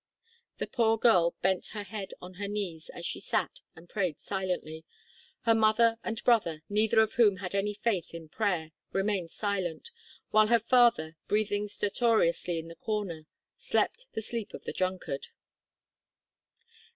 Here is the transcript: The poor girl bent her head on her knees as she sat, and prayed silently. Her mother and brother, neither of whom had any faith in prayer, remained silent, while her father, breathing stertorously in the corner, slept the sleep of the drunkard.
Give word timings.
The 0.57 0.65
poor 0.65 0.97
girl 0.97 1.35
bent 1.43 1.67
her 1.77 1.83
head 1.83 2.15
on 2.19 2.33
her 2.41 2.47
knees 2.47 2.89
as 2.89 3.05
she 3.05 3.19
sat, 3.19 3.59
and 3.75 3.87
prayed 3.87 4.19
silently. 4.19 4.83
Her 5.41 5.53
mother 5.53 5.99
and 6.03 6.23
brother, 6.23 6.63
neither 6.69 7.01
of 7.01 7.13
whom 7.13 7.35
had 7.37 7.53
any 7.53 7.75
faith 7.75 8.11
in 8.11 8.27
prayer, 8.27 8.71
remained 8.91 9.29
silent, 9.29 9.91
while 10.31 10.47
her 10.47 10.57
father, 10.59 11.17
breathing 11.27 11.67
stertorously 11.67 12.57
in 12.57 12.67
the 12.67 12.75
corner, 12.75 13.27
slept 13.59 14.07
the 14.13 14.23
sleep 14.23 14.55
of 14.55 14.63
the 14.63 14.73
drunkard. 14.73 15.27